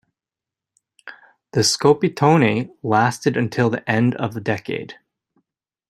[1.51, 4.95] The Scopitone lasted until the end of the decade.